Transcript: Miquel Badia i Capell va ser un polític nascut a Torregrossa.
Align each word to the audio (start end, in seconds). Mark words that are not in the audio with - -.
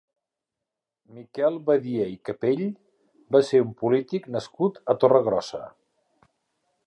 Miquel 1.17 1.59
Badia 1.67 2.07
i 2.13 2.15
Capell 2.29 2.63
va 3.35 3.43
ser 3.51 3.63
un 3.67 3.77
polític 3.83 4.27
nascut 4.37 4.83
a 4.95 4.95
Torregrossa. 5.05 5.61